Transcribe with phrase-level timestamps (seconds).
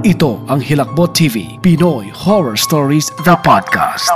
[0.00, 4.08] Ito ang Hilakbot TV, Pinoy Horror Stories, the podcast.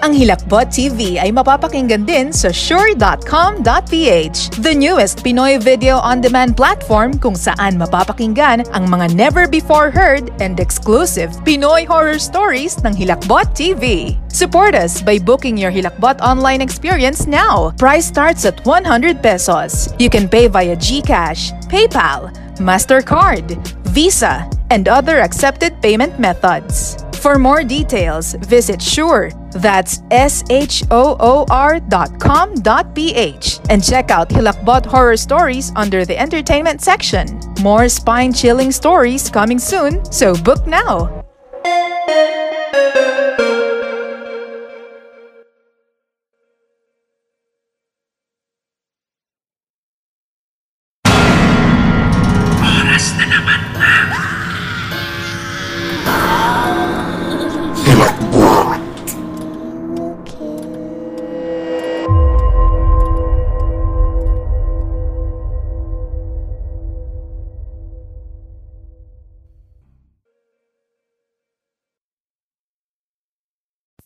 [0.00, 7.36] Ang Hilakbot TV ay mapapakinggan din sa sure.com.ph, the newest Pinoy video on-demand platform kung
[7.36, 14.16] saan mapapakinggan ang mga never-before-heard and exclusive Pinoy horror stories ng Hilakbot TV.
[14.32, 17.76] Support us by booking your Hilakbot online experience now.
[17.76, 19.92] Price starts at 100 pesos.
[20.00, 23.52] You can pay via GCash, PayPal, MasterCard,
[23.92, 26.96] Visa, and other accepted payment methods.
[27.20, 34.86] For more details, visit Shure, that's S-H-O-O-R dot com dot P-H, and check out Hilakbot
[34.86, 37.38] Horror Stories under the Entertainment section.
[37.60, 41.22] More spine-chilling stories coming soon, so book now!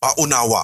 [0.05, 0.61] Paunawa,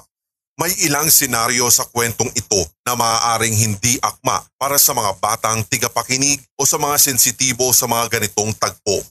[0.54, 6.38] may ilang senaryo sa kwentong ito na maaaring hindi akma para sa mga batang tigapakinig
[6.54, 9.02] o sa mga sensitibo sa mga ganitong tagpo.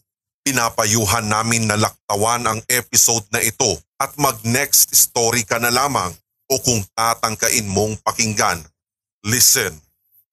[0.47, 6.15] Pinapayuhan namin na laktawan ang episode na ito at mag-next story ka na lamang
[6.47, 8.63] o kung tatangkain mong pakinggan.
[9.27, 9.75] Listen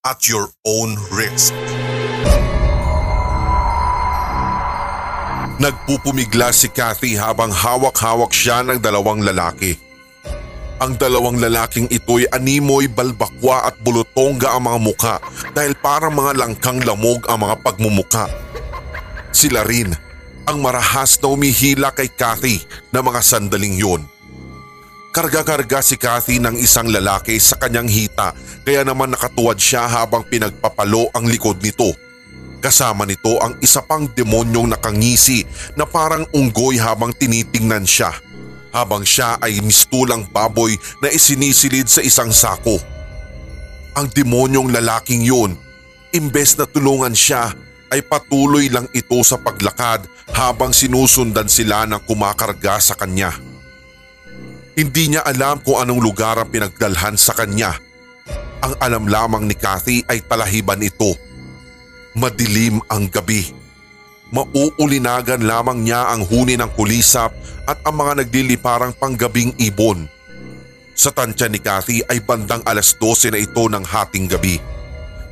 [0.07, 1.51] at your own risk.
[5.59, 9.88] Nagpupumigla si Kathy habang hawak-hawak siya ng dalawang lalaki.
[10.79, 15.15] Ang dalawang lalaking ito'y animoy, balbakwa at bulutongga ang mga muka
[15.51, 18.31] dahil parang mga langkang lamog ang mga pagmumuka.
[19.35, 19.91] Sila rin
[20.47, 22.63] ang marahas na umihila kay Kathy
[22.95, 24.07] na mga sandaling yun.
[25.11, 28.31] Karga-karga si Kathy ng isang lalaki sa kanyang hita
[28.63, 31.91] kaya naman nakatuwad siya habang pinagpapalo ang likod nito.
[32.63, 35.43] Kasama nito ang isa pang demonyong nakangisi
[35.75, 38.28] na parang unggoy habang tinitingnan siya
[38.73, 42.79] habang siya ay mistulang baboy na isinisilid sa isang sako.
[43.99, 45.59] Ang demonyong lalaking yun,
[46.15, 47.51] imbes na tulungan siya
[47.89, 50.05] ay patuloy lang ito sa paglakad
[50.37, 53.33] habang sinusundan sila ng kumakarga sa kanya.
[54.79, 57.75] Hindi niya alam kung anong lugar ang pinagdalhan sa kanya.
[58.63, 61.19] Ang alam lamang ni Kathy ay talahiban ito.
[62.15, 63.51] Madilim ang gabi.
[64.29, 67.33] Mauulinagan lamang niya ang huni ng kulisap
[67.65, 70.05] at ang mga nagliliparang panggabing ibon.
[70.93, 74.61] Sa tansya ni Kathy ay bandang alas 12 na ito ng hating gabi.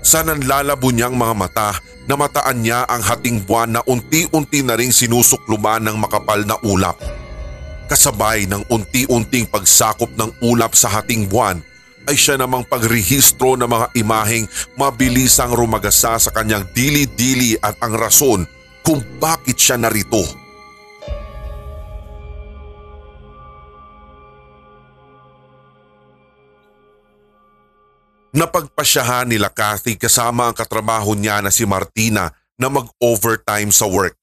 [0.00, 1.76] Sa nanlalabo niyang mga mata,
[2.08, 6.96] namataan niya ang hating buwan na unti-unti na ring sinusukluman ng makapal na ulap.
[7.90, 11.60] Kasabay ng unti-unting pagsakop ng ulap sa hating buwan
[12.06, 14.46] ay siya namang pagrehistro ng mga imaheng
[14.78, 18.46] mabilisang rumagasa sa kanyang dili-dili at ang rason
[18.86, 20.22] kung bakit siya narito.
[28.36, 32.30] Napagpasyahan nila Kathy kasama ang katrabaho niya na si Martina
[32.60, 34.16] na mag-overtime sa work.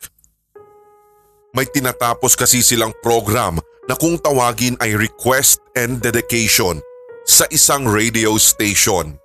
[1.51, 3.57] May tinatapos kasi silang program
[3.89, 6.77] na kung tawagin ay request and dedication
[7.25, 9.17] sa isang radio station,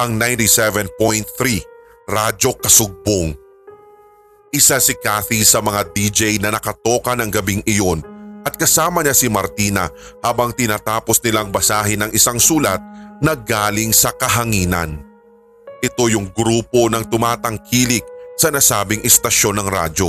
[0.00, 0.94] ang 97.3
[2.08, 3.45] Radyo Kasugbong.
[4.54, 8.02] Isa si Kathy sa mga DJ na nakatoka ng gabing iyon
[8.46, 9.90] at kasama niya si Martina
[10.22, 12.78] habang tinatapos nilang basahin ang isang sulat
[13.18, 15.02] na galing sa kahanginan.
[15.82, 18.06] Ito yung grupo ng tumatangkilik
[18.38, 20.08] sa nasabing istasyon ng radyo.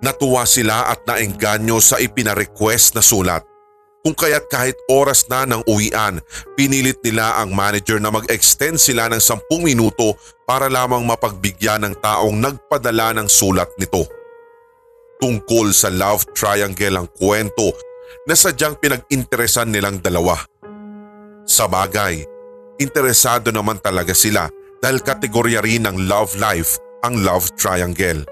[0.00, 3.44] Natuwa sila at naengganyo sa ipinarequest na sulat.
[4.00, 6.24] Kung kaya't kahit oras na ng uwian,
[6.56, 10.16] pinilit nila ang manager na mag-extend sila ng 10 minuto
[10.48, 14.08] para lamang mapagbigyan ng taong nagpadala ng sulat nito.
[15.20, 17.76] Tungkol sa love triangle ang kwento
[18.24, 20.40] na sadyang pinag-interesan nilang dalawa.
[21.44, 22.24] Sa bagay,
[22.80, 24.48] interesado naman talaga sila
[24.80, 28.24] dahil kategorya rin ng love life ang love triangle.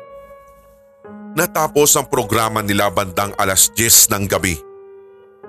[1.37, 4.68] Natapos ang programa nila bandang alas 10 ng gabi.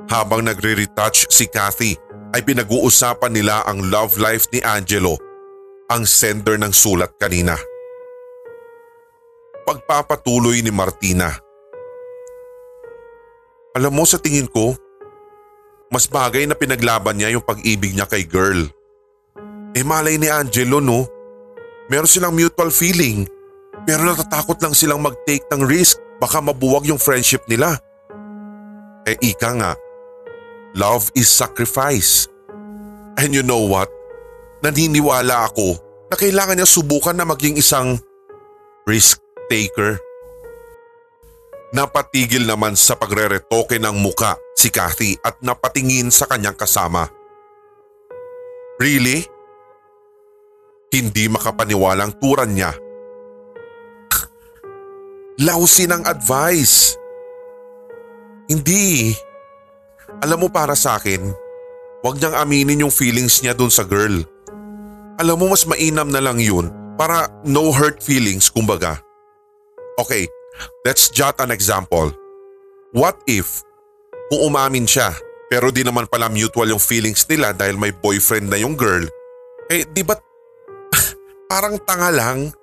[0.09, 1.93] Habang nagre-retouch si Kathy
[2.33, 5.21] ay pinag-uusapan nila ang love life ni Angelo,
[5.85, 7.53] ang sender ng sulat kanina.
[9.69, 11.29] Pagpapatuloy ni Martina.
[13.77, 14.73] Alam mo sa tingin ko,
[15.93, 18.65] mas bagay na pinaglaban niya yung pag-ibig niya kay girl.
[19.77, 21.05] Eh malay ni Angelo no,
[21.85, 23.29] meron silang mutual feeling
[23.85, 27.77] pero natatakot lang silang mag-take ng risk baka mabuwag yung friendship nila.
[29.05, 29.71] Eh ika nga,
[30.79, 32.31] love is sacrifice.
[33.19, 33.91] And you know what?
[34.63, 35.75] Naniniwala ako
[36.07, 37.99] na kailangan niya subukan na maging isang
[38.87, 39.19] risk
[39.51, 39.99] taker.
[41.75, 47.05] Napatigil naman sa pagreretoke ng muka si Kathy at napatingin sa kanyang kasama.
[48.79, 49.27] Really?
[50.89, 52.73] Hindi makapaniwalang turan niya.
[55.45, 56.97] Lausi ng advice.
[58.49, 59.13] Hindi.
[60.25, 61.31] Alam mo para sa akin,
[62.01, 64.25] huwag niyang aminin yung feelings niya dun sa girl.
[65.21, 68.99] Alam mo mas mainam na lang yun para no hurt feelings kumbaga.
[69.99, 70.27] Okay,
[70.83, 72.11] let's jot an example.
[72.91, 73.61] What if
[74.31, 75.13] kung umamin siya
[75.49, 79.01] pero di naman pala mutual yung feelings nila dahil may boyfriend na yung girl,
[79.73, 80.13] eh di ba
[81.51, 82.53] parang tanga lang?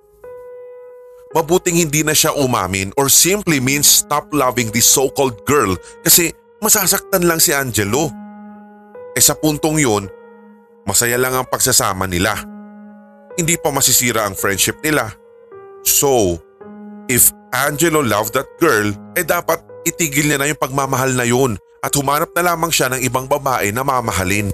[1.35, 5.75] Mabuting hindi na siya umamin or simply means stop loving this so-called girl
[6.07, 8.11] kasi masasaktan lang si Angelo.
[9.17, 10.05] Eh sa puntong yun,
[10.85, 12.37] masaya lang ang pagsasama nila.
[13.37, 15.13] Hindi pa masisira ang friendship nila.
[15.85, 16.41] So,
[17.09, 21.93] if Angelo loved that girl, eh dapat itigil niya na yung pagmamahal na yun at
[21.95, 24.51] humanap na lamang siya ng ibang babae na mamahalin.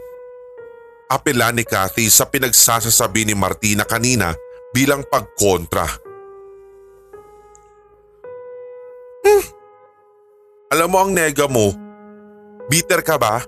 [1.08, 4.32] Apela ni Kathy sa pinagsasasabi ni Martina kanina
[4.72, 5.84] bilang pagkontra.
[9.22, 9.44] Hmm.
[10.72, 11.81] Alam mo ang nega mo,
[12.70, 13.42] bitter ka ba?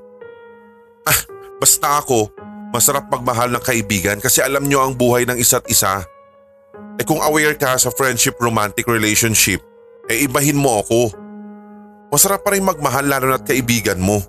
[1.05, 1.21] Ah,
[1.61, 2.33] basta ako,
[2.75, 6.03] masarap magmahal ng kaibigan kasi alam nyo ang buhay ng isa't isa.
[6.99, 9.63] Eh kung aware ka sa friendship romantic relationship,
[10.11, 11.11] eh ibahin mo ako.
[12.11, 14.23] Masarap pa rin magmahal lalo na't kaibigan mo.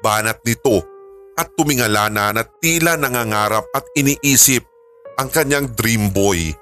[0.00, 0.80] Banat nito
[1.36, 4.64] at tumingala na na tila nangangarap at iniisip
[5.20, 6.54] ang kanyang dream boy.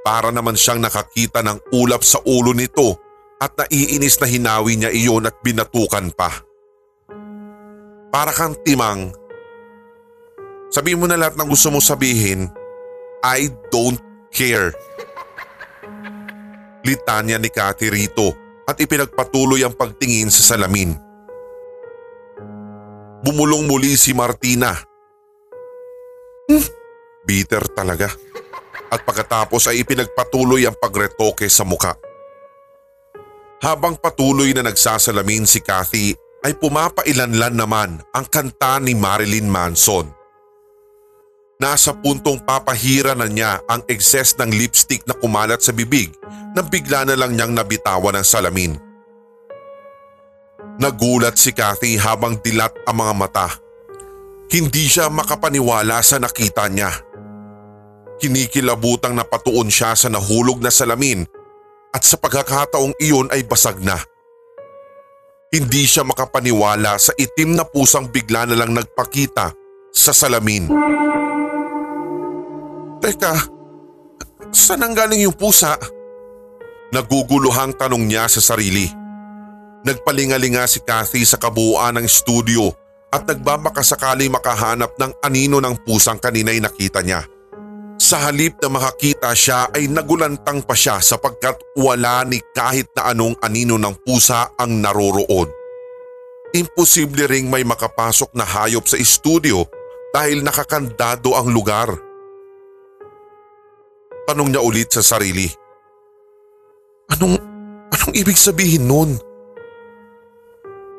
[0.00, 3.09] Para naman siyang nakakita ng ulap sa ulo nito
[3.40, 6.28] at naiinis na hinawi niya iyon at binatukan pa.
[8.12, 9.16] Para kang timang.
[10.68, 12.52] Sabihin mo na lahat ng gusto mo sabihin,
[13.24, 13.98] I don't
[14.28, 14.76] care.
[16.84, 18.36] Litanya ni Cathy rito
[18.68, 20.94] at ipinagpatuloy ang pagtingin sa salamin.
[23.20, 24.72] Bumulong muli si Martina.
[26.48, 26.66] Hmm,
[27.24, 28.08] bitter talaga.
[28.90, 32.09] At pagkatapos ay ipinagpatuloy ang pagretoke sa muka.
[33.60, 40.08] Habang patuloy na nagsasalamin si Kathy ay pumapailanlan naman ang kanta ni Marilyn Manson.
[41.60, 46.08] Nasa puntong papahira na niya ang excess ng lipstick na kumalat sa bibig
[46.56, 48.80] nang bigla na lang niyang nabitawan ng salamin.
[50.80, 53.48] Nagulat si Kathy habang dilat ang mga mata.
[54.48, 56.88] Hindi siya makapaniwala sa nakita niya.
[58.16, 61.28] Kinikilabutang napatuon siya sa nahulog na salamin
[61.90, 63.98] at sa pagkakataong iyon ay basag na.
[65.50, 69.50] Hindi siya makapaniwala sa itim na pusang bigla na lang nagpakita
[69.90, 70.70] sa salamin.
[73.02, 73.34] Teka,
[74.54, 75.74] saan ang galing yung pusa?
[76.94, 78.86] Naguguluhang tanong niya sa sarili.
[79.82, 82.70] Nagpalingalinga si Kathy sa kabuuan ng studio
[83.10, 87.26] at nagbabakasakali makahanap ng anino ng pusang kanina'y nakita niya.
[88.00, 93.36] Sa halip na makakita siya ay nagulantang pa siya sapagkat wala ni kahit na anong
[93.44, 95.44] anino ng pusa ang naroroon.
[96.56, 99.68] Imposible ring may makapasok na hayop sa studio
[100.16, 101.92] dahil nakakandado ang lugar.
[104.24, 105.52] Tanong niya ulit sa sarili.
[107.12, 107.36] Anong,
[107.92, 109.12] anong ibig sabihin nun?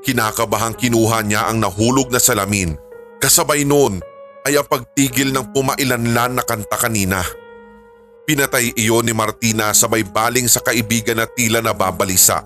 [0.05, 2.77] Kinakabahang kinuha niya ang nahulog na salamin.
[3.17, 4.10] Kasabay noon
[4.45, 7.21] ay ang pagtigil ng pumailanlan na kanta kanina.
[8.25, 12.41] Pinatay iyon ni Martina sa may baling sa kaibigan na tila nababalisa.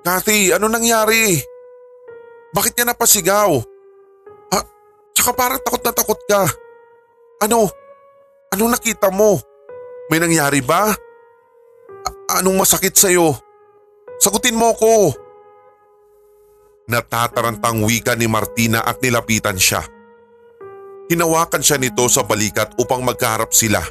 [0.00, 1.36] Kathy, ano nangyari?
[2.50, 3.52] Bakit ka napasigaw?
[4.50, 4.64] Ah,
[5.12, 6.42] tsaka parang takot na takot ka.
[7.44, 7.68] Ano?
[8.50, 9.38] Anong nakita mo?
[10.10, 10.90] May nangyari ba?
[12.02, 13.36] A- anong masakit sa'yo?
[14.18, 15.14] Sagutin mo ko.
[16.90, 19.99] Natatarantang wika ni Martina at nilapitan siya.
[21.10, 23.82] Hinawakan siya nito sa balikat upang magkaharap sila.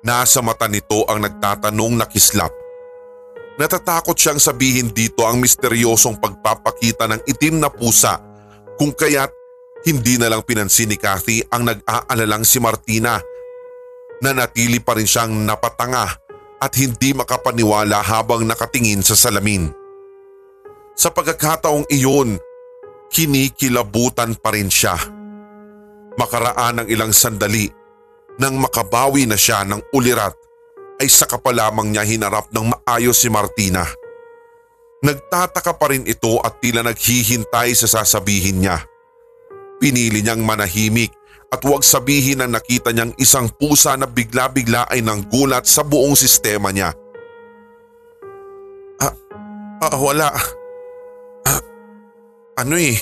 [0.00, 2.48] Nasa mata nito ang nagtatanong na kislap.
[3.60, 8.16] Natatakot siyang sabihin dito ang misteryosong pagpapakita ng itim na pusa
[8.80, 9.30] kung kaya't
[9.84, 13.20] hindi na lang pinansin ni Kathy ang nag-aalalang si Martina.
[14.24, 16.08] Nanatili pa rin siyang napatanga
[16.56, 19.68] at hindi makapaniwala habang nakatingin sa salamin.
[20.96, 22.40] Sa pagkakataong iyon,
[23.12, 24.96] kinikilabutan pa rin siya.
[26.14, 27.66] Makaraan ng ilang sandali
[28.38, 30.34] nang makabawi na siya ng ulirat
[30.98, 33.82] ay saka pa lamang niya hinarap ng maayos si Martina.
[35.04, 38.80] Nagtataka pa rin ito at tila naghihintay sa sasabihin niya.
[39.82, 41.12] Pinili niyang manahimik
[41.52, 46.72] at huwag sabihin na nakita niyang isang pusa na bigla-bigla ay nanggulat sa buong sistema
[46.72, 46.94] niya.
[48.98, 49.14] Ah,
[49.84, 50.32] ah wala.
[51.44, 51.60] Ah,
[52.64, 52.96] ano eh,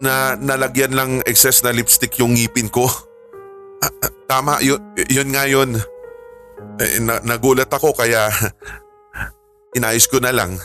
[0.00, 2.88] na nalagyan lang excess na lipstick yung ngipin ko.
[4.30, 5.76] Tama, yun, yun nga yun.
[6.80, 8.32] Eh, na, nagulat ako kaya
[9.76, 10.56] inayos ko na lang.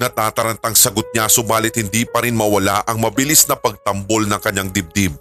[0.00, 5.12] Natatarantang sagot niya subalit hindi pa rin mawala ang mabilis na pagtambol ng kanyang dibdib.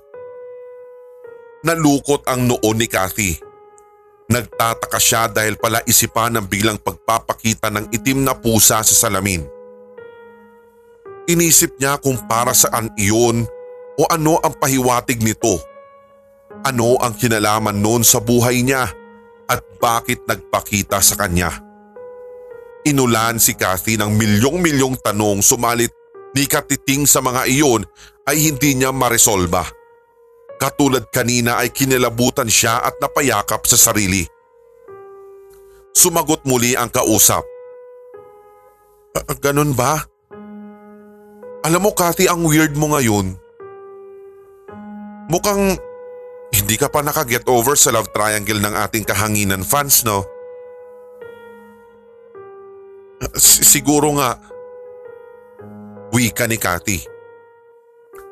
[1.62, 3.38] Nalukot ang noon ni Kathy.
[4.32, 9.61] Nagtataka siya dahil pala isipan ng biglang pagpapakita ng itim na pusa sa salamin.
[11.30, 13.46] Inisip niya kung para saan iyon
[13.98, 15.62] o ano ang pahiwatig nito.
[16.66, 18.90] Ano ang kinalaman noon sa buhay niya
[19.46, 21.54] at bakit nagpakita sa kanya.
[22.82, 25.94] Inulan si Kathy ng milyong-milyong tanong sumalit
[26.34, 27.86] ni katiting sa mga iyon
[28.26, 29.62] ay hindi niya maresolba.
[30.58, 34.26] Katulad kanina ay kinilabutan siya at napayakap sa sarili.
[35.94, 37.46] Sumagot muli ang kausap.
[39.18, 40.11] "Ah, Ganun ba?
[41.62, 43.38] Alam mo Kathy ang weird mo ngayon.
[45.30, 45.78] Mukhang
[46.52, 50.26] hindi ka pa nakaget over sa love triangle ng ating kahanginan fans no?
[53.38, 54.42] Siguro nga.
[56.12, 57.00] Wika ni Cathy.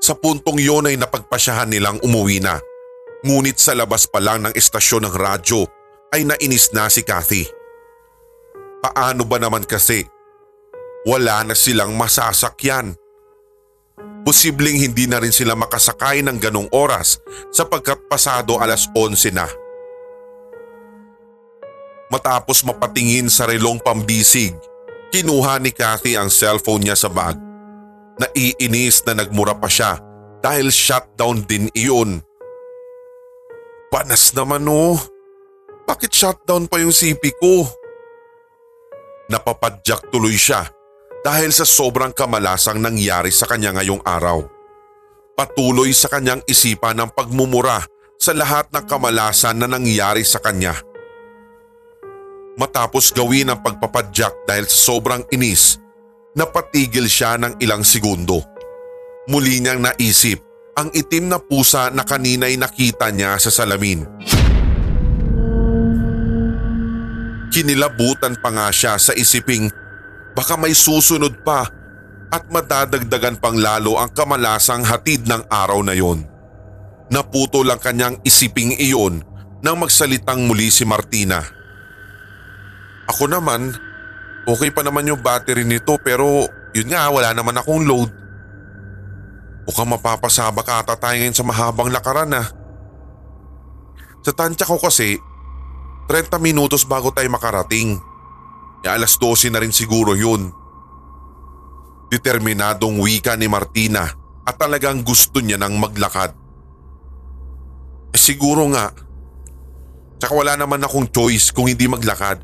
[0.01, 2.57] Sa puntong yon ay napagpasyahan nilang umuwi na.
[3.21, 5.69] Ngunit sa labas pa lang ng estasyon ng radyo
[6.11, 7.45] ay nainis na si Cathy.
[8.81, 10.01] Paano ba naman kasi?
[11.05, 12.97] Wala na silang masasakyan.
[14.23, 17.17] Posibleng hindi na rin sila makasakay ng ganong oras
[17.49, 19.47] sapagkat pasado alas 11 na.
[22.09, 24.53] Matapos mapatingin sa relong pambisig,
[25.13, 27.37] kinuha ni Kathy ang cellphone niya sa bag.
[28.19, 29.97] Naiinis na nagmura pa siya
[30.43, 32.19] dahil shutdown din iyon.
[33.89, 34.97] Panas naman oh.
[35.89, 37.65] Bakit shutdown pa yung CP ko?
[39.29, 40.78] Napapadyak tuloy siya
[41.23, 44.43] dahil sa sobrang kamalasang nangyari sa kanya ngayong araw.
[45.35, 47.83] Patuloy sa kanyang isipan ng pagmumura
[48.19, 50.75] sa lahat ng kamalasan na nangyari sa kanya.
[52.59, 55.79] Matapos gawin ang pagpapadyak dahil sa sobrang inis,
[56.35, 58.43] napatigil siya ng ilang segundo.
[59.31, 60.43] Muli niyang naisip
[60.75, 64.03] ang itim na pusa na kanina'y nakita niya sa salamin.
[67.49, 69.71] Kinilabutan pa nga siya sa isiping
[70.33, 71.67] baka may susunod pa
[72.29, 76.21] at madadagdagan pang lalo ang kamalasang hatid ng araw na yon.
[77.09, 79.25] Naputo lang kanyang isiping iyon
[79.65, 81.41] nang magsalitang muli si Martina.
[83.09, 83.73] Ako naman,
[84.45, 86.45] okay pa naman yung battery nito pero
[86.77, 88.13] yun nga wala naman akong load.
[89.65, 92.47] Mukhang mapapasaba ka ata tayo ngayon sa mahabang lakaran ah.
[94.21, 95.17] Sa tansya ko kasi,
[96.09, 97.97] 30 minutos bago tayo makarating.
[98.79, 100.51] E alas 12 na rin siguro yun.
[102.09, 104.07] Determinadong wika ni Martina
[104.47, 106.33] at talagang gusto niya nang maglakad.
[108.09, 108.89] Eh siguro nga.
[110.19, 112.41] Tsaka wala naman akong choice kung hindi maglakad.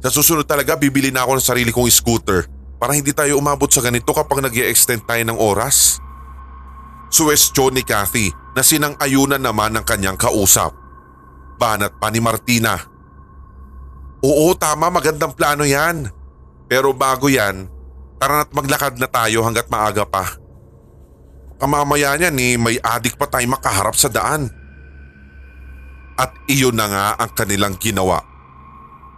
[0.00, 2.48] Sa susunod talaga bibili na ako ng sarili kong scooter
[2.80, 6.00] para hindi tayo umabot sa ganito kapag nag extend tayo ng oras.
[7.12, 10.74] Suwestyon ni Kathy na sinang-ayunan naman ng kanyang kausap.
[11.60, 12.93] Banat pa ni Martina.
[14.24, 16.08] Oo tama magandang plano yan.
[16.64, 17.68] Pero bago yan,
[18.16, 20.24] tara na't maglakad na tayo hanggat maaga pa.
[21.60, 24.48] Kamamaya niyan eh, may adik pa tayo makaharap sa daan.
[26.16, 28.24] At iyon na nga ang kanilang ginawa.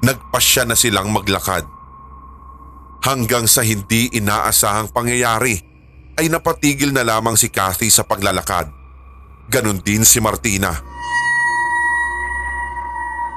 [0.02, 1.62] Nagpasya na silang maglakad.
[3.06, 5.54] Hanggang sa hindi inaasahang pangyayari
[6.18, 8.66] ay napatigil na lamang si Kathy sa paglalakad.
[9.46, 10.74] Ganon din si Martina.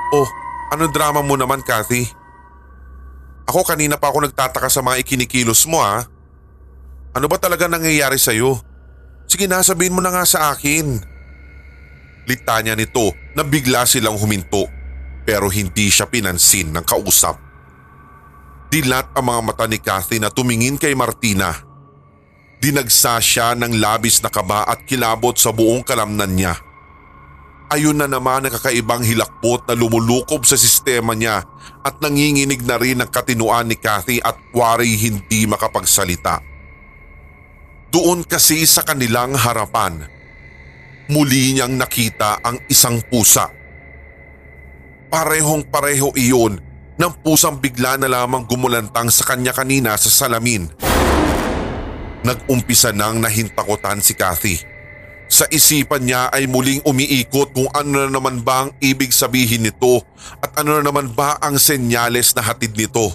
[0.10, 0.26] Oh,
[0.70, 2.06] ano drama mo naman Kathy?
[3.50, 6.06] Ako kanina pa ako nagtataka sa mga ikinikilos mo ha.
[7.18, 8.62] Ano ba talaga nangyayari sa'yo?
[9.26, 11.02] Sige na sabihin mo na nga sa akin.
[12.30, 14.70] Litanya nito na bigla silang huminto
[15.26, 17.38] pero hindi siya pinansin ng kausap.
[18.70, 21.50] Dilat ang mga mata ni Kathy na tumingin kay Martina.
[22.62, 26.54] Dinagsa siya ng labis na kaba at kilabot sa buong kalamnan niya.
[27.70, 31.46] Ayun na naman ang kakaibang hilakbot na lumulukob sa sistema niya
[31.86, 36.42] at nanginginig na rin ang katinuan ni Kathy at wari hindi makapagsalita.
[37.94, 40.02] Doon kasi sa kanilang harapan,
[41.14, 43.54] muli niyang nakita ang isang pusa.
[45.14, 46.58] Parehong pareho iyon
[46.98, 50.70] ng pusang bigla na lamang gumulantang sa kanya kanina sa salamin.
[52.26, 54.58] Nag-umpisa nang nahintakutan si Kathy.
[55.30, 60.02] Sa isipan niya ay muling umiikot kung ano na naman ba ang ibig sabihin nito
[60.42, 63.14] at ano na naman ba ang senyales na hatid nito.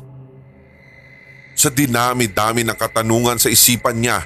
[1.58, 4.22] Sa dinami-dami ng katanungan sa isipan niya,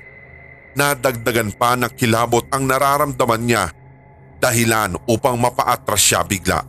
[0.77, 3.73] nadagdagan pa ng kilabot ang nararamdaman niya
[4.37, 6.61] dahilan upang mapaatras siya bigla.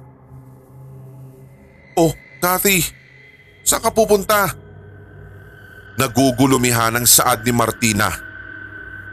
[2.00, 2.80] Oh, Kathy,
[3.68, 4.56] saan ka pupunta?
[6.00, 8.29] Nagugulumihan ang saad ni Martina.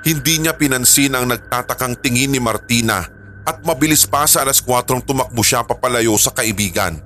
[0.02, 3.06] Hindi niya pinansin ang nagtatakang tingin ni Martina
[3.46, 6.98] at mabilis pa sa alas 4 tumakbo siya papalayo sa kaibigan.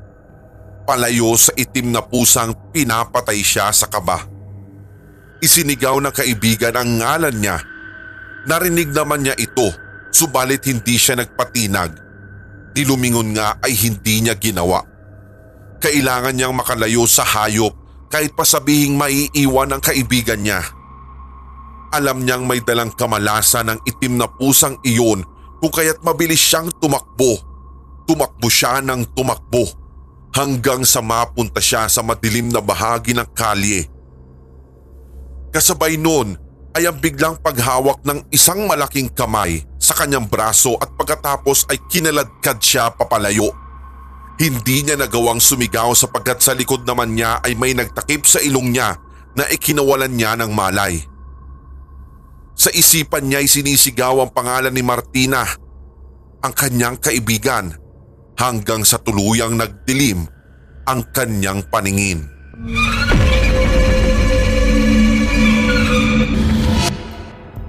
[0.89, 4.25] Palayo sa itim na pusang pinapatay siya sa kaba.
[5.39, 7.57] Isinigaw ng kaibigan ang ngalan niya.
[8.49, 9.69] Narinig naman niya ito
[10.11, 11.95] subalit hindi siya nagpatinag.
[12.75, 14.83] Dilumingon nga ay hindi niya ginawa.
[15.81, 17.73] Kailangan niyang makalayo sa hayop
[18.13, 20.61] kahit pa sabihing maiiwan ang kaibigan niya.
[21.91, 25.27] Alam niyang may dalang kamalasan ng itim na pusang iyon
[25.59, 27.43] kung kaya't mabilis siyang tumakbo.
[28.07, 29.67] Tumakbo siya ng tumakbo
[30.35, 33.91] hanggang sa mapunta siya sa madilim na bahagi ng kalye.
[35.51, 36.39] Kasabay noon
[36.79, 42.63] ay ang biglang paghawak ng isang malaking kamay sa kanyang braso at pagkatapos ay kinaladkad
[42.63, 43.51] siya papalayo.
[44.39, 48.97] Hindi niya nagawang sumigaw sapagkat sa likod naman niya ay may nagtakip sa ilong niya
[49.35, 51.03] na ikinawalan niya ng malay.
[52.61, 55.49] Sa isipan niya ay sinisigaw ang pangalan ni Martina,
[56.45, 57.73] ang kanyang kaibigan,
[58.37, 60.29] hanggang sa tuluyang nagdilim
[60.85, 62.29] ang kanyang paningin.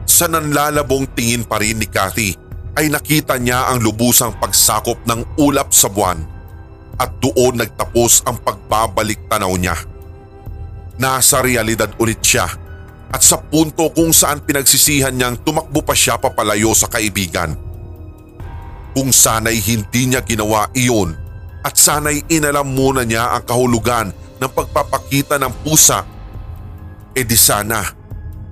[0.03, 2.35] Sa nanlalabong tingin pa rin ni Kathy
[2.75, 6.19] ay nakita niya ang lubusang pagsakop ng ulap sa buwan
[6.99, 9.79] at doon nagtapos ang pagbabalik tanaw niya.
[10.99, 12.51] Nasa realidad ulit siya
[13.11, 17.53] at sa punto kung saan pinagsisihan niyang tumakbo pa siya papalayo sa kaibigan.
[18.95, 21.15] Kung sana'y hindi niya ginawa iyon
[21.63, 26.07] at sana'y inalam muna niya ang kahulugan ng pagpapakita ng pusa,
[27.11, 27.83] e di sana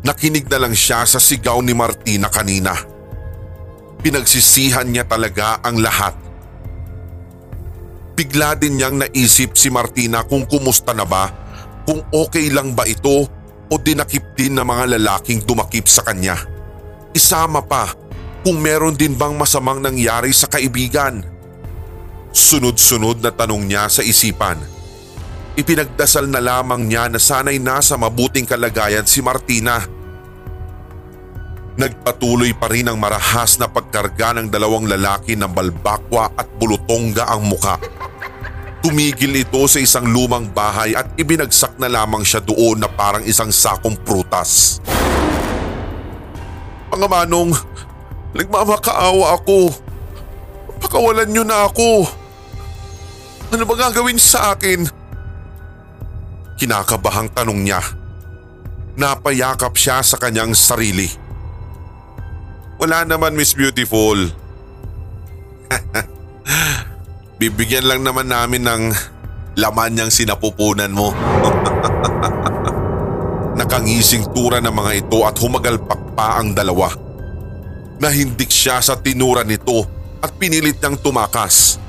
[0.04, 2.76] nakinig na lang siya sa sigaw ni Martina kanina.
[4.00, 6.16] Pinagsisihan niya talaga ang lahat.
[8.16, 11.32] Bigla din niyang naisip si Martina kung kumusta na ba,
[11.88, 13.39] kung okay lang ba ito
[13.70, 16.36] o dinakip din ng mga lalaking dumakip sa kanya.
[17.14, 17.94] Isama pa
[18.42, 21.22] kung meron din bang masamang nangyari sa kaibigan.
[22.30, 24.58] Sunod-sunod na tanong niya sa isipan.
[25.58, 29.82] Ipinagdasal na lamang niya na sana'y nasa mabuting kalagayan si Martina.
[31.80, 37.48] Nagpatuloy pa rin ang marahas na pagkarga ng dalawang lalaki ng balbakwa at bulutongga ang
[37.48, 37.80] muka.
[38.80, 43.52] Tumigil ito sa isang lumang bahay at ibinagsak na lamang siya doon na parang isang
[43.52, 44.80] sakong prutas.
[46.88, 47.52] Mga manong,
[48.32, 49.76] nagmamakaawa ako.
[50.80, 52.08] Pakawalan niyo na ako.
[53.52, 54.88] Ano ba gagawin sa akin?
[56.56, 57.84] Kinakabahang tanong niya.
[58.96, 61.12] Napayakap siya sa kanyang sarili.
[62.80, 64.32] Wala naman Miss Beautiful.
[67.40, 68.84] Bibigyan lang naman namin ng
[69.56, 71.16] laman niyang sinapupunan mo.
[73.60, 76.92] Nakangising tura ng mga ito at humagalpak pa ang dalawa.
[78.04, 79.88] Nahindik siya sa tinura nito
[80.20, 81.80] at pinilit niyang tumakas.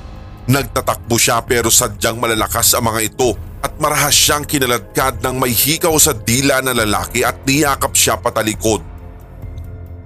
[0.47, 5.99] Nagtatakbo siya pero sadyang malalakas ang mga ito at marahas siyang kinaladkad ng may hikaw
[5.99, 8.79] sa dila na lalaki at niyakap siya patalikod.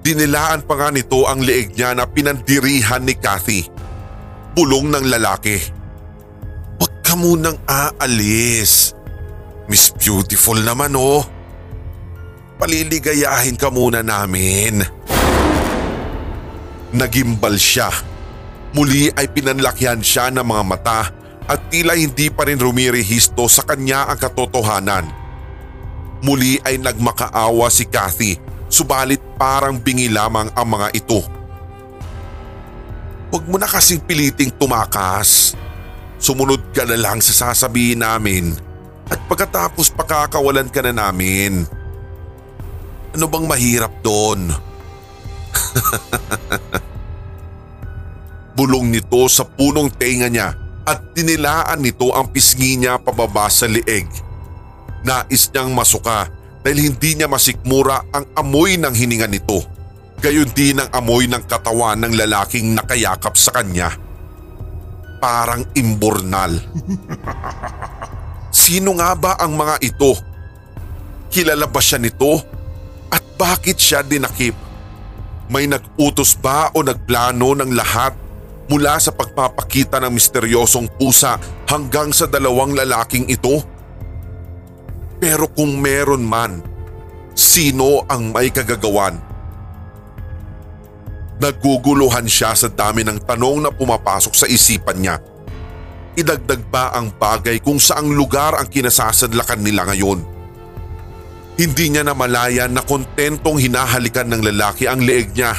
[0.02, 3.75] Dinilaan pa nga nito ang leeg niya na pinandirihan ni Kathy.
[4.56, 5.60] Bulong ng lalaki.
[6.80, 8.96] Huwag ka munang aalis.
[9.68, 11.28] Miss Beautiful naman oh.
[12.56, 14.80] Paliligayahin ka muna namin.
[16.96, 17.92] Nagimbal siya.
[18.72, 21.12] Muli ay pinanlakyan siya ng mga mata
[21.52, 25.06] at tila hindi pa rin rumirehisto sa kanya ang katotohanan.
[26.24, 28.40] Muli ay nagmakaawa si Kathy
[28.72, 31.45] subalit parang bingi lamang ang mga ito.
[33.36, 35.60] Huwag mo na kasing piliting tumakas.
[36.16, 38.56] Sumunod ka na lang sa sasabihin namin
[39.12, 41.68] at pagkatapos pakakawalan ka na namin.
[43.12, 44.56] Ano bang mahirap doon?
[48.56, 50.56] Bulong nito sa punong tenga niya
[50.88, 54.08] at tinilaan nito ang pisngi niya pababa sa lieg.
[55.04, 56.32] Nais niyang masuka
[56.64, 59.75] dahil hindi niya masikmura ang amoy ng hininga nito.
[60.20, 63.92] Gayon din ang amoy ng katawan ng lalaking nakayakap sa kanya.
[65.20, 66.56] Parang imbornal.
[68.56, 70.16] Sino nga ba ang mga ito?
[71.28, 72.40] Kilala ba siya nito?
[73.12, 74.56] At bakit siya dinakip?
[75.52, 78.16] May nag-utos ba o nagplano ng lahat
[78.66, 81.38] mula sa pagpapakita ng misteryosong pusa
[81.70, 83.62] hanggang sa dalawang lalaking ito?
[85.22, 86.64] Pero kung meron man,
[87.36, 89.35] sino ang may kagagawan?
[91.36, 95.16] Naguguluhan siya sa dami ng tanong na pumapasok sa isipan niya.
[96.16, 100.24] Idagdag pa ang bagay kung saang lugar ang kinasasadlakan nila ngayon.
[101.56, 105.56] Hindi niya namalaya na kontentong hinahalikan ng lalaki ang leeg niya.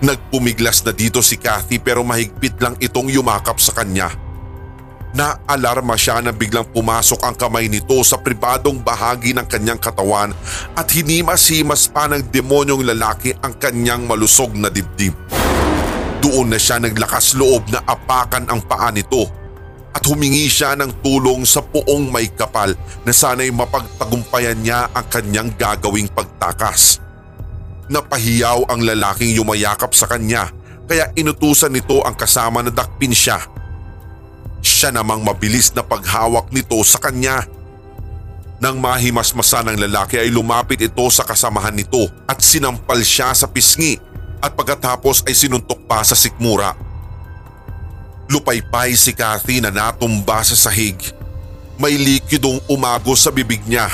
[0.00, 4.08] Nagpumiglas na dito si Kathy pero mahigpit lang itong yumakap sa kanya.
[5.10, 10.30] Naalarma siya na biglang pumasok ang kamay nito sa pribadong bahagi ng kanyang katawan
[10.78, 15.10] at hinimas-himas pa ng demonyong lalaki ang kanyang malusog na dibdib.
[16.22, 19.26] Doon na siya naglakas loob na apakan ang paa nito
[19.90, 22.70] at humingi siya ng tulong sa puong may kapal
[23.02, 27.02] na sana'y mapagtagumpayan niya ang kanyang gagawing pagtakas.
[27.90, 30.54] Napahiyaw ang lalaking yumayakap sa kanya
[30.86, 33.42] kaya inutusan nito ang kasama na dakpin siya.
[34.60, 37.44] Siya namang mabilis na paghawak nito sa kanya.
[38.60, 43.96] Nang mahimasmasa ng lalaki ay lumapit ito sa kasamahan nito at sinampal siya sa pisngi
[44.40, 46.76] at pagkatapos ay sinuntok pa sa sikmura.
[48.28, 50.96] Lupaypay si Kathy na natumba sa sahig.
[51.80, 53.88] May likidong umago sa bibig niya.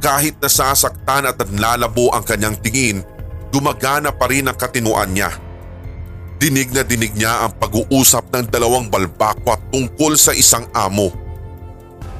[0.00, 3.04] Kahit nasasaktan at nanlalabo ang kanyang tingin,
[3.52, 5.30] gumagana pa rin ang katinuan niya.
[6.42, 11.14] Dinig na dinig niya ang pag-uusap ng dalawang balbakwa tungkol sa isang amo.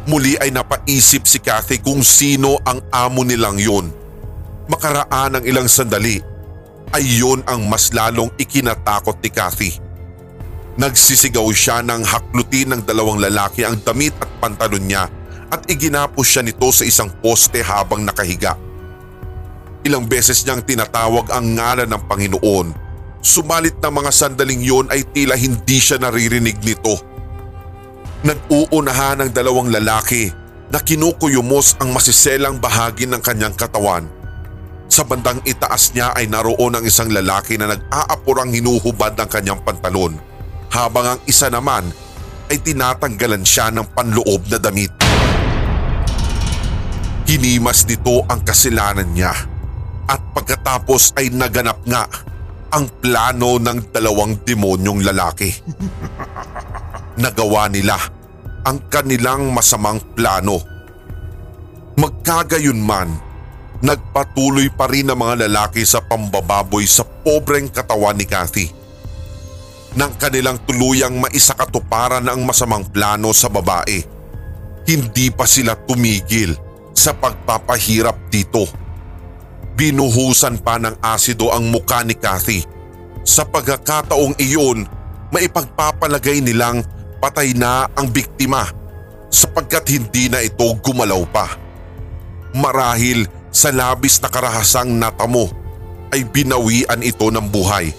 [0.06, 3.90] Muli ay napaisip si Kathy kung sino ang amo nilang yun.
[4.70, 6.22] Makaraan ng ilang sandali
[6.94, 9.74] ay yun ang mas lalong ikinatakot ni Kathy.
[10.78, 15.10] Nagsisigaw siya ng haklutin ng dalawang lalaki ang damit at pantalon niya
[15.50, 18.54] at iginapos siya nito sa isang poste habang nakahiga.
[19.82, 22.91] Ilang beses niyang tinatawag ang ngalan ng Panginoon.
[23.22, 26.98] Sumalit na mga sandaling yon ay tila hindi siya naririnig nito.
[28.26, 30.26] Nag-uunahan ng dalawang lalaki
[30.74, 34.10] na kinukuyumos ang masiselang bahagi ng kanyang katawan.
[34.90, 40.18] Sa bandang itaas niya ay naroon ang isang lalaki na nag-aapurang hinuhubad ng kanyang pantalon
[40.74, 41.94] habang ang isa naman
[42.50, 44.90] ay tinatanggalan siya ng panloob na damit.
[47.30, 49.30] Hinimas nito ang kasilanan niya
[50.10, 52.31] at pagkatapos ay naganap nga
[52.72, 55.52] ang plano ng dalawang demonyong lalaki.
[57.20, 58.00] Nagawa nila
[58.64, 60.56] ang kanilang masamang plano.
[62.00, 63.12] Magkagayon man,
[63.84, 68.82] nagpatuloy pa rin ang mga lalaki sa pambababoy sa pobreng katawan ni Kathy
[69.92, 74.00] nang kanilang tuluyang maisakatuparan ang masamang plano sa babae.
[74.88, 76.56] Hindi pa sila tumigil
[76.96, 78.81] sa pagpapahirap dito.
[79.82, 82.62] Binuhusan pa ng asido ang mukha ni Kathy.
[83.26, 84.86] Sa pagkakataong iyon,
[85.34, 86.86] maipagpapalagay nilang
[87.18, 88.62] patay na ang biktima
[89.26, 91.50] sapagkat hindi na ito gumalaw pa.
[92.54, 95.50] Marahil sa labis na karahasang natamo
[96.14, 97.90] ay binawian ito ng buhay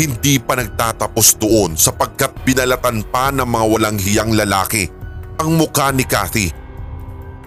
[0.00, 4.88] hindi pa nagtatapos doon sapagkat binalatan pa ng mga walang hiyang lalaki
[5.36, 6.48] ang mukha ni Kathy.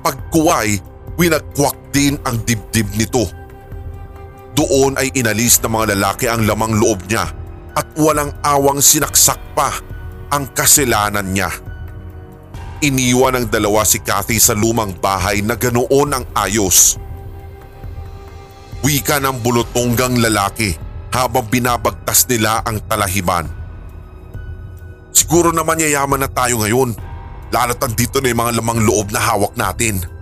[0.06, 0.78] Pagkuway,
[1.18, 3.30] winagkwak din ang dibdib nito.
[4.58, 7.30] Doon ay inalis ng mga lalaki ang lamang loob niya
[7.74, 9.70] at walang awang sinaksak pa
[10.34, 11.50] ang kasalanan niya.
[12.84, 17.00] Iniwan ng dalawa si Kathy sa lumang bahay na ganoon ang ayos.
[18.84, 20.76] Wika ng bulutonggang lalaki
[21.16, 23.48] habang binabagtas nila ang talahiban.
[25.14, 26.92] Siguro naman yayaman na tayo ngayon,
[27.54, 30.13] lalo't andito na yung mga lamang loob na hawak natin.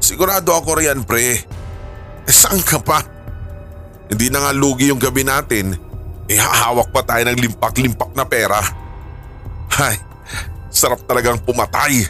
[0.00, 1.44] Sigurado ako riyan pre.
[2.24, 3.04] Eh saan ka pa?
[4.10, 5.78] Hindi na nga lugi yung gabi natin,
[6.30, 8.62] Eh hahawak pa tayo ng limpak-limpak na pera.
[9.74, 9.98] Hay,
[10.70, 12.06] sarap talagang pumatay.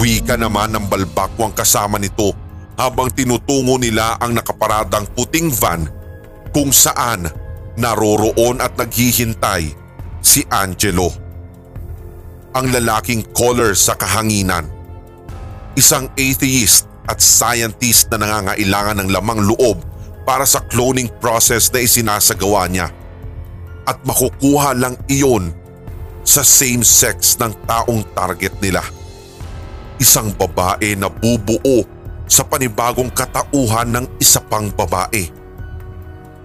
[0.00, 2.32] Wika naman ng balbakwang kasama nito
[2.80, 5.84] habang tinutungo nila ang nakaparadang puting van
[6.56, 7.28] kung saan
[7.76, 9.76] naroroon at naghihintay
[10.24, 11.12] si Angelo.
[12.56, 14.73] Ang lalaking caller sa kahanginan.
[15.74, 19.82] Isang atheist at scientist na nangangailangan ng lamang loob
[20.22, 22.88] para sa cloning process na isinasagawa niya.
[23.84, 25.52] At makukuha lang iyon
[26.24, 28.80] sa same sex ng taong target nila.
[29.98, 31.84] Isang babae na bubuo
[32.24, 35.28] sa panibagong katauhan ng isa pang babae.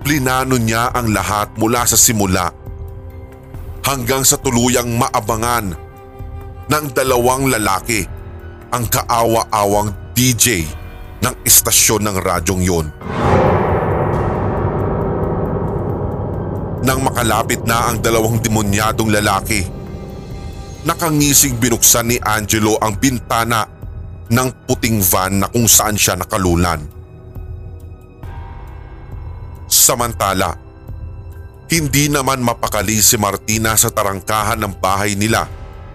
[0.04, 2.52] Plinano niya ang lahat mula sa simula
[3.86, 5.78] hanggang sa tuluyang maabangan
[6.70, 8.19] ng dalawang lalaki
[8.70, 10.66] ang kaawa-awang DJ
[11.20, 12.88] ng istasyon ng radyong yon.
[16.80, 19.68] Nang makalapit na ang dalawang demonyadong lalaki,
[20.88, 23.68] nakangising binuksan ni Angelo ang bintana
[24.30, 26.80] ng puting van na kung saan siya nakalulan.
[29.70, 30.54] Samantala,
[31.70, 35.46] hindi naman mapakali si Martina sa tarangkahan ng bahay nila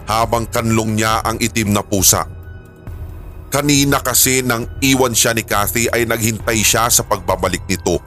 [0.06, 2.33] habang kanlong niya ang itim na pusa.
[3.54, 8.02] Kanina kasi nang iwan siya ni Kathy ay naghintay siya sa pagbabalik nito.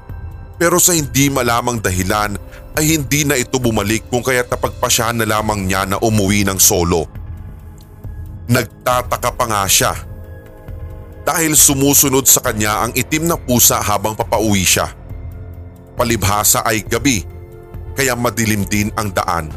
[0.59, 2.35] Pero sa hindi malamang dahilan
[2.75, 7.07] ay hindi na ito bumalik kung kaya't napagpasyahan na lamang niya na umuwi ng solo.
[8.51, 9.95] Nagtataka pa nga siya
[11.23, 14.91] dahil sumusunod sa kanya ang itim na pusa habang papauwi siya.
[15.95, 17.23] Palibhasa ay gabi
[17.95, 19.47] kaya madilim din ang daan.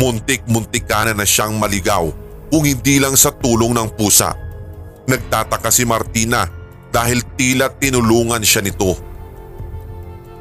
[0.00, 2.08] Muntik-muntik ka na na siyang maligaw
[2.48, 4.32] kung hindi lang sa tulong ng pusa.
[5.08, 6.44] Nagtataka si Martina
[6.88, 8.96] dahil tila tinulungan siya nito.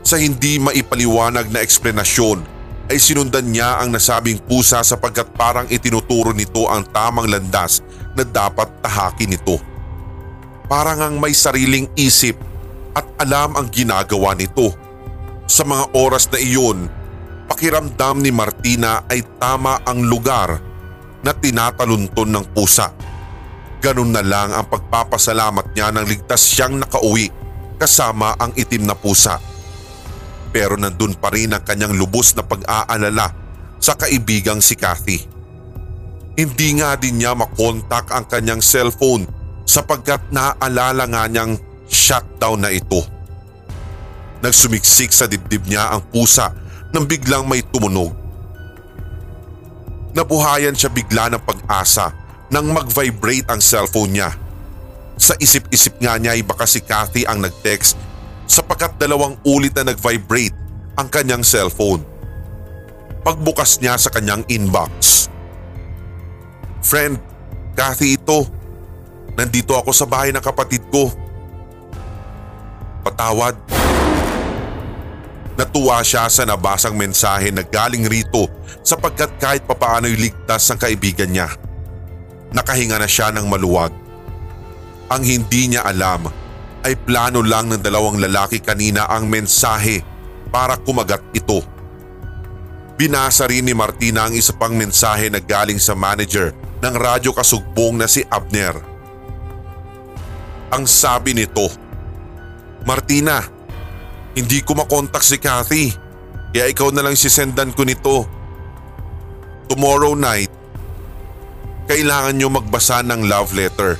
[0.03, 6.71] Sa hindi maipaliwanag na eksplenasyon ay sinundan niya ang nasabing pusa sapagkat parang itinuturo nito
[6.71, 7.83] ang tamang landas
[8.15, 9.59] na dapat tahakin nito.
[10.71, 12.39] Parang ang may sariling isip
[12.95, 14.71] at alam ang ginagawa nito.
[15.47, 16.87] Sa mga oras na iyon,
[17.47, 20.59] pakiramdam ni Martina ay tama ang lugar
[21.21, 22.93] na tinatalunton ng pusa.
[23.77, 27.29] Ganun na lang ang pagpapasalamat niya nang ligtas siyang nakauwi
[27.77, 29.37] kasama ang itim na pusa.
[30.49, 33.29] Pero nandun pa rin ang kanyang lubos na pag-aalala
[33.77, 35.21] sa kaibigang si Kathy.
[36.37, 39.29] Hindi nga din niya makontak ang kanyang cellphone
[39.69, 41.53] sapagkat naaalala nga niyang
[41.85, 43.05] shutdown na ito.
[44.41, 46.49] Nagsumiksik sa dibdib niya ang pusa
[46.93, 48.16] nang biglang may tumunog.
[50.17, 52.09] Nabuhayan siya bigla ng pag-asa
[52.49, 54.33] nang mag-vibrate ang cellphone niya.
[55.13, 57.93] Sa isip-isip nga niya ay baka si Kathy ang nag-text
[58.49, 60.57] sapagkat dalawang ulit na nag-vibrate
[60.97, 62.01] ang kanyang cellphone.
[63.21, 65.29] Pagbukas niya sa kanyang inbox.
[66.81, 67.21] Friend,
[67.77, 68.49] Kathy ito.
[69.37, 71.13] Nandito ako sa bahay ng kapatid ko.
[73.05, 73.53] Patawad.
[75.57, 78.45] Natuwa siya sa nabasang mensahe na galing rito
[78.85, 81.49] sapagkat kahit papaano'y ligtas ang kaibigan niya.
[82.53, 83.89] Nakahinga na siya ng maluwag.
[85.09, 86.29] Ang hindi niya alam
[86.85, 90.05] ay plano lang ng dalawang lalaki kanina ang mensahe
[90.53, 91.65] para kumagat ito.
[92.93, 96.53] Binasa rin ni Martina ang isa pang mensahe na galing sa manager
[96.85, 98.77] ng radyo kasugbong na si Abner.
[100.69, 101.65] Ang sabi nito,
[102.85, 103.56] Martina,
[104.37, 105.89] hindi ko makontak si Kathy
[106.57, 108.25] kaya ikaw na lang sisendan ko nito.
[109.67, 110.49] Tomorrow night,
[111.85, 113.99] kailangan nyo magbasa ng love letter.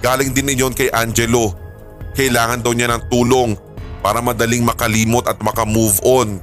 [0.00, 1.52] Galing din iyon kay Angelo.
[2.16, 3.54] Kailangan daw niya ng tulong
[4.00, 6.40] para madaling makalimot at makamove on.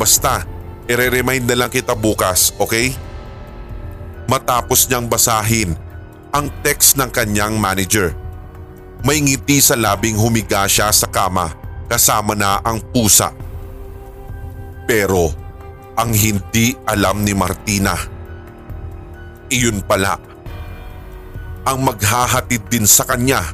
[0.00, 0.46] Basta,
[0.86, 2.94] ire-remind na lang kita bukas, okay?
[4.30, 5.74] Matapos niyang basahin
[6.30, 8.16] ang text ng kanyang manager.
[9.04, 11.52] May ngiti sa labing humiga siya sa kama
[11.92, 13.36] kasama na ang pusa.
[14.88, 15.28] Pero
[15.92, 17.92] ang hindi alam ni Martina,
[19.52, 20.16] iyon pala
[21.68, 23.44] ang maghahatid din sa kanya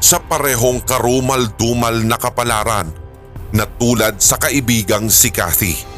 [0.00, 2.88] sa parehong karumal-dumal na kapalaran
[3.52, 5.97] na tulad sa kaibigang si Kathy.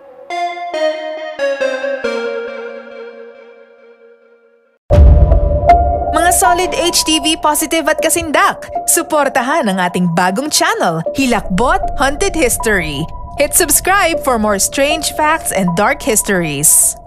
[6.51, 13.07] Solid HTV positive at kasindak, suportahan ang ating bagong channel, Hilakbot Haunted History.
[13.39, 16.99] Hit subscribe for more strange facts and dark histories.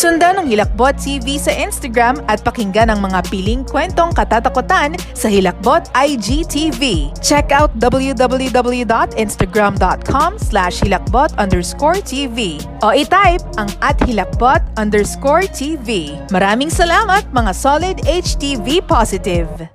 [0.00, 5.92] Sundan ang Hilakbot TV sa Instagram at pakinggan ang mga piling kwentong katatakutan sa Hilakbot
[5.92, 7.12] IGTV.
[7.20, 16.16] Check out www.instagram.com slash hilakbot underscore TV o itype ang at hilakbot underscore TV.
[16.32, 19.68] Maraming salamat mga solid HTV positive!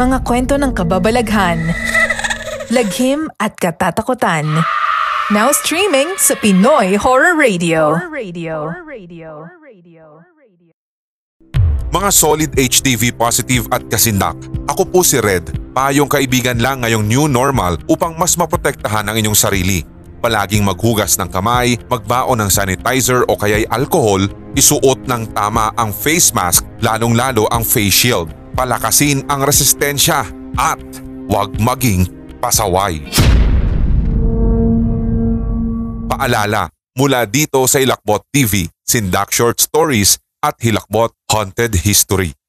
[0.00, 1.60] Mga kwento ng kababalaghan,
[2.72, 4.48] laghim at katatakutan.
[5.28, 8.00] Now streaming sa Pinoy Horror Radio.
[8.00, 8.56] Horror Radio.
[8.64, 9.44] Horror Radio.
[11.92, 14.40] Mga solid HTV positive at kasindak.
[14.72, 19.36] Ako po si Red, payong kaibigan lang ngayong new normal upang mas maprotektahan ang inyong
[19.36, 19.84] sarili.
[20.20, 24.20] Palaging maghugas ng kamay, magbaon ng sanitizer o kaya'y alcohol,
[24.52, 28.28] isuot ng tama ang face mask, lalong-lalo ang face shield.
[28.52, 30.28] Palakasin ang resistensya
[30.60, 30.80] at
[31.24, 32.04] huwag maging
[32.36, 33.00] pasaway.
[36.04, 36.68] Paalala,
[37.00, 42.39] mula dito sa Hilakbot TV, Sindak Short Stories at Hilakbot Haunted History.